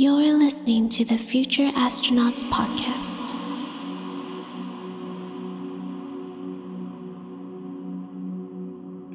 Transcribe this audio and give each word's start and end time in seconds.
You're 0.00 0.38
listening 0.38 0.88
to 0.90 1.04
the 1.04 1.18
Future 1.18 1.70
Astronauts 1.70 2.44
Podcast. 2.44 3.28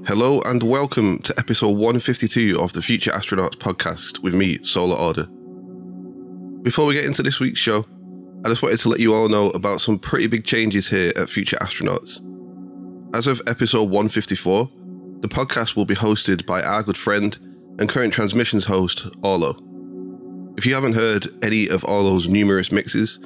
Hello 0.06 0.42
and 0.42 0.62
welcome 0.62 1.20
to 1.20 1.34
episode 1.38 1.78
152 1.78 2.60
of 2.60 2.74
the 2.74 2.82
Future 2.82 3.12
Astronauts 3.12 3.56
podcast 3.56 4.20
with 4.24 4.34
me, 4.34 4.62
Solar 4.66 4.98
Order. 4.98 5.24
Before 6.64 6.86
we 6.86 6.96
get 6.96 7.06
into 7.06 7.24
this 7.24 7.40
week's 7.40 7.62
show, 7.62 7.86
I 8.44 8.50
just 8.50 8.62
wanted 8.62 8.80
to 8.80 8.90
let 8.90 9.00
you 9.00 9.14
all 9.14 9.30
know 9.30 9.52
about 9.52 9.80
some 9.80 9.98
pretty 9.98 10.28
big 10.28 10.44
changes 10.44 10.90
here 10.90 11.14
at 11.16 11.30
Future 11.30 11.56
Astronauts. 11.62 12.20
As 13.16 13.26
of 13.26 13.42
episode 13.48 13.84
154, 13.84 14.70
the 15.22 15.30
podcast 15.30 15.78
will 15.78 15.86
be 15.86 15.96
hosted 15.96 16.46
by 16.46 16.62
our 16.62 16.84
good 16.84 16.98
friend 16.98 17.38
and 17.80 17.88
current 17.88 18.12
transmissions 18.12 18.66
host, 18.66 19.08
Orlo. 19.22 19.58
If 20.56 20.68
you 20.68 20.76
haven't 20.76 20.94
heard 20.94 21.26
any 21.44 21.68
of 21.68 21.84
Orlo's 21.84 22.28
numerous 22.28 22.72
mixes, 22.72 23.18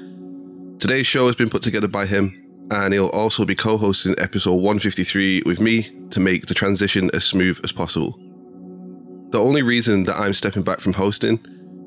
today's 0.79 1.07
show 1.07 1.27
has 1.27 1.35
been 1.35 1.49
put 1.49 1.61
together 1.61 1.89
by 1.89 2.05
him 2.05 2.47
and 2.71 2.93
he'll 2.93 3.09
also 3.09 3.43
be 3.43 3.53
co 3.53 3.77
hosting 3.77 4.15
episode 4.17 4.55
153 4.55 5.43
with 5.45 5.59
me 5.59 5.91
to 6.09 6.21
make 6.21 6.45
the 6.45 6.53
transition 6.53 7.09
as 7.13 7.25
smooth 7.25 7.59
as 7.65 7.73
possible. 7.73 8.17
The 9.31 9.41
only 9.41 9.61
reason 9.61 10.03
that 10.03 10.17
I'm 10.17 10.33
stepping 10.33 10.63
back 10.63 10.79
from 10.79 10.93
hosting 10.93 11.39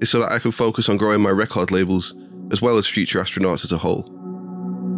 is 0.02 0.10
so 0.10 0.20
that 0.20 0.30
I 0.30 0.38
can 0.38 0.52
focus 0.52 0.90
on 0.90 0.98
growing 0.98 1.22
my 1.22 1.30
record 1.30 1.70
labels 1.70 2.14
as 2.52 2.60
well 2.60 2.76
as 2.76 2.86
Future 2.86 3.20
Astronauts 3.20 3.64
as 3.64 3.72
a 3.72 3.78
whole. 3.78 4.04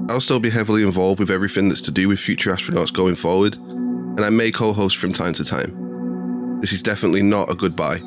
I'll 0.08 0.20
still 0.20 0.40
be 0.40 0.50
heavily 0.50 0.82
involved 0.82 1.20
with 1.20 1.30
everything 1.30 1.68
that's 1.68 1.82
to 1.82 1.92
do 1.92 2.08
with 2.08 2.18
Future 2.18 2.50
Astronauts 2.50 2.92
going 2.92 3.14
forward, 3.14 3.56
and 3.56 4.24
I 4.24 4.30
may 4.30 4.50
co 4.50 4.72
host 4.72 4.96
from 4.96 5.12
time 5.12 5.34
to 5.34 5.44
time. 5.44 6.60
This 6.60 6.72
is 6.72 6.82
definitely 6.82 7.22
not 7.22 7.50
a 7.50 7.54
goodbye, 7.54 8.00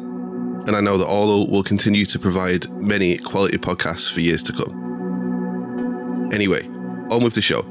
and 0.67 0.75
I 0.75 0.81
know 0.81 0.97
that 0.97 1.05
Orlo 1.05 1.47
will 1.47 1.63
continue 1.63 2.05
to 2.07 2.17
provide 2.17 2.69
many 2.71 3.17
quality 3.17 3.57
podcasts 3.57 4.11
for 4.11 4.21
years 4.21 4.41
to 4.43 4.53
come. 4.53 6.29
Anyway, 6.33 6.65
on 7.11 7.23
with 7.23 7.35
the 7.35 7.41
show. 7.41 7.61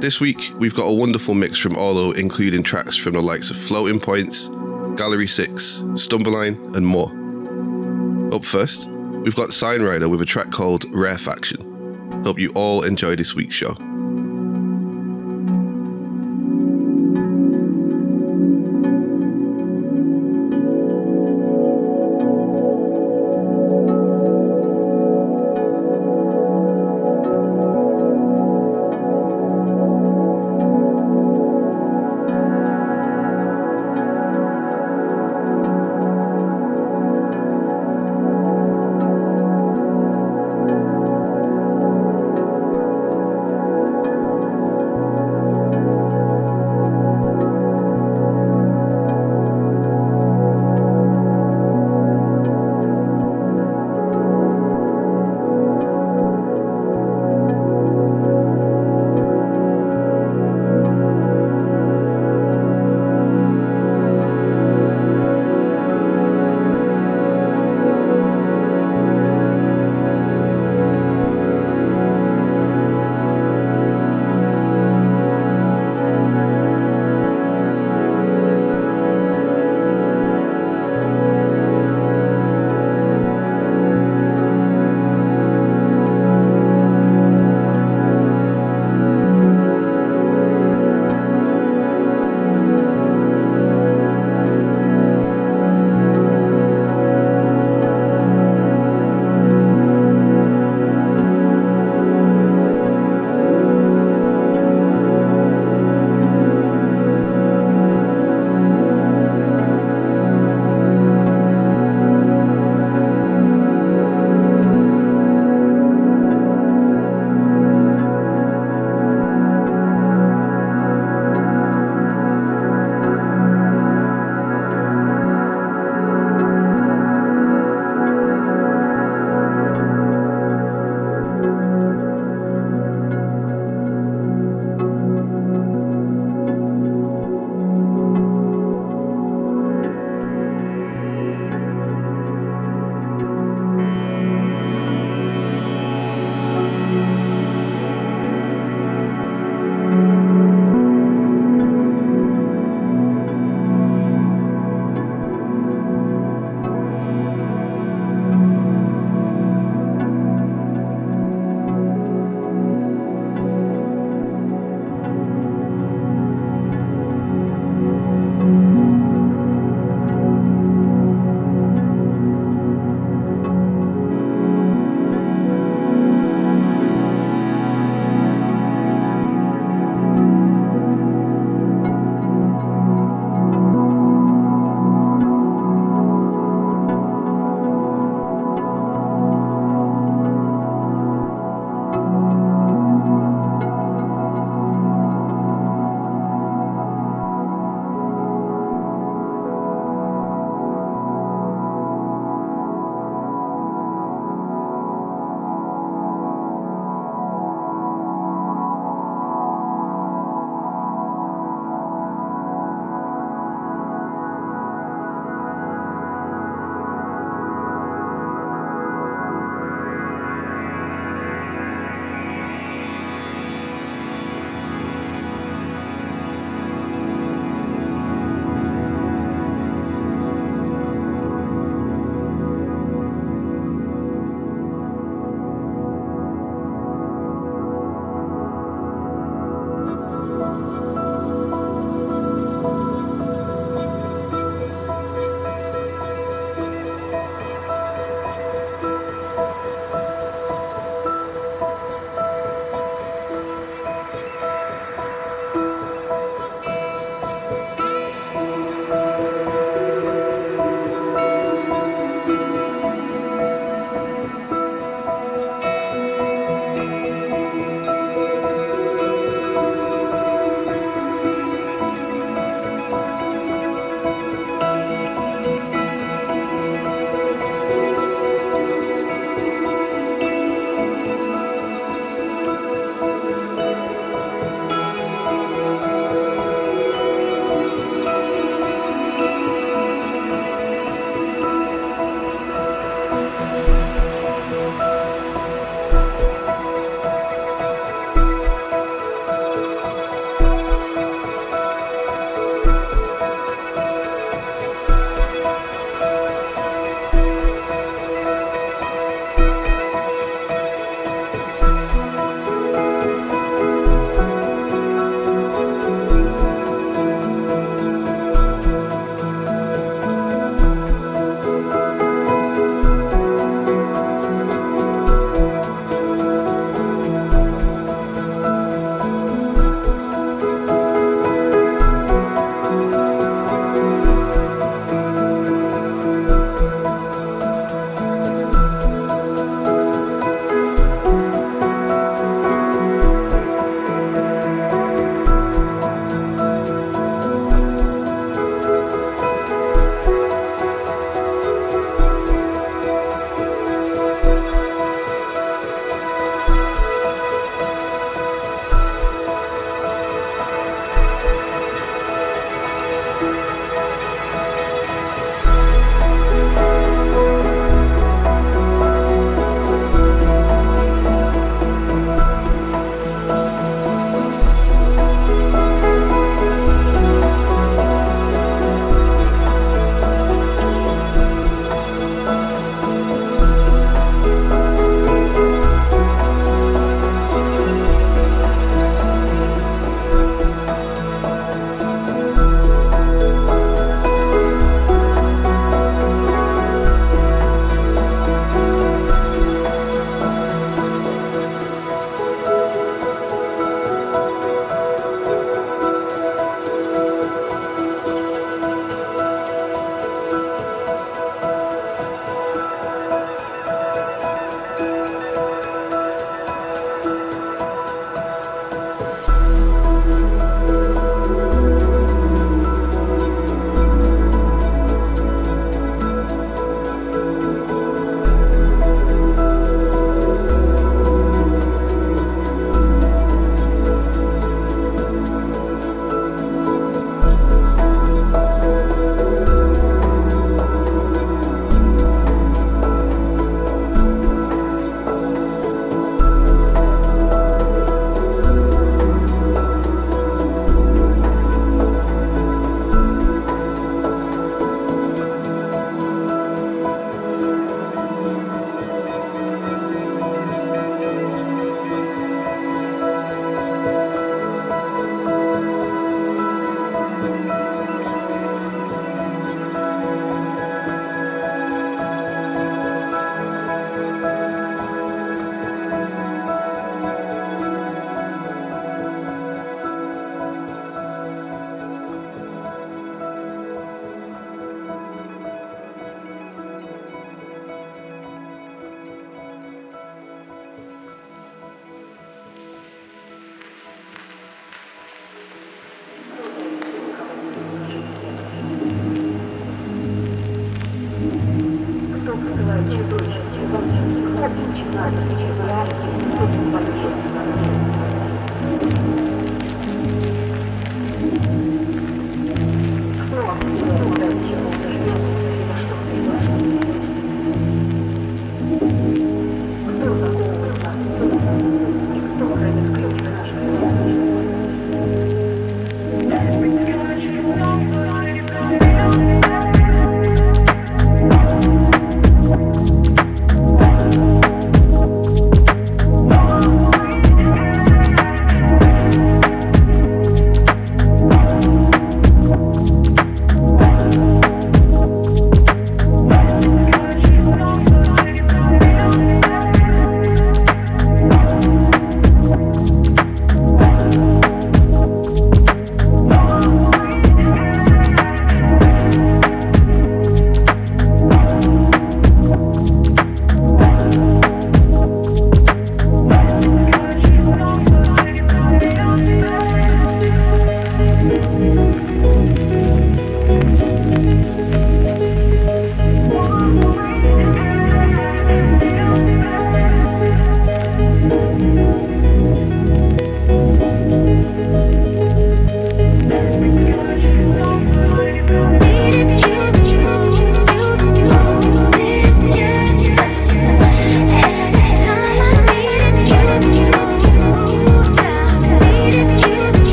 This 0.00 0.20
week, 0.20 0.50
we've 0.58 0.74
got 0.74 0.86
a 0.86 0.92
wonderful 0.92 1.34
mix 1.34 1.58
from 1.58 1.76
Orlo, 1.76 2.10
including 2.10 2.62
tracks 2.62 2.96
from 2.96 3.14
the 3.14 3.22
likes 3.22 3.50
of 3.50 3.56
Floating 3.56 4.00
Points, 4.00 4.48
Gallery 4.96 5.28
6, 5.28 5.82
Stumbleine, 5.94 6.76
and 6.76 6.84
more. 6.84 7.12
Up 8.34 8.44
first, 8.44 8.88
we've 8.88 9.36
got 9.36 9.54
Sign 9.54 9.82
Rider 9.82 10.08
with 10.08 10.20
a 10.20 10.26
track 10.26 10.50
called 10.50 10.84
Rarefaction. 10.92 12.22
Hope 12.24 12.38
you 12.38 12.50
all 12.54 12.82
enjoy 12.82 13.14
this 13.14 13.34
week's 13.34 13.54
show. 13.54 13.76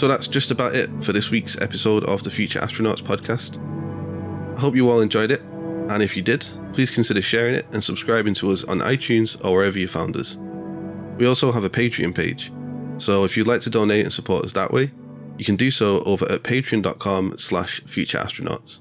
So 0.00 0.08
that's 0.08 0.28
just 0.28 0.50
about 0.50 0.74
it 0.74 0.88
for 1.04 1.12
this 1.12 1.30
week's 1.30 1.60
episode 1.60 2.04
of 2.04 2.22
the 2.22 2.30
Future 2.30 2.58
Astronauts 2.58 3.02
podcast. 3.02 3.58
I 4.56 4.58
hope 4.58 4.74
you 4.74 4.88
all 4.88 5.02
enjoyed 5.02 5.30
it, 5.30 5.42
and 5.42 6.02
if 6.02 6.16
you 6.16 6.22
did, 6.22 6.48
please 6.72 6.90
consider 6.90 7.20
sharing 7.20 7.54
it 7.54 7.66
and 7.70 7.84
subscribing 7.84 8.32
to 8.36 8.50
us 8.50 8.64
on 8.64 8.78
iTunes 8.78 9.38
or 9.44 9.56
wherever 9.56 9.78
you 9.78 9.86
found 9.86 10.16
us. 10.16 10.38
We 11.18 11.26
also 11.26 11.52
have 11.52 11.64
a 11.64 11.68
Patreon 11.68 12.14
page, 12.14 12.50
so 12.96 13.24
if 13.24 13.36
you'd 13.36 13.46
like 13.46 13.60
to 13.60 13.68
donate 13.68 14.04
and 14.04 14.10
support 14.10 14.46
us 14.46 14.54
that 14.54 14.72
way, 14.72 14.90
you 15.36 15.44
can 15.44 15.56
do 15.56 15.70
so 15.70 16.02
over 16.04 16.24
at 16.32 16.44
patreon.com 16.44 17.36
slash 17.36 17.82
futureastronauts. 17.82 18.80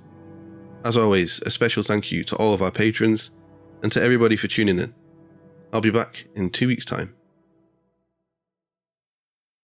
As 0.86 0.96
always, 0.96 1.42
a 1.46 1.52
special 1.52 1.84
thank 1.84 2.14
you 2.14 2.24
to 2.24 2.38
all 2.38 2.54
of 2.54 2.62
our 2.62 2.72
patrons 2.72 3.32
and 3.84 3.92
to 3.92 4.02
everybody 4.02 4.38
for 4.38 4.48
tuning 4.48 4.80
in. 4.80 4.96
I'll 5.74 5.82
be 5.82 5.92
back 5.92 6.28
in 6.34 6.50
two 6.50 6.68
weeks' 6.68 6.86
time. 6.86 7.14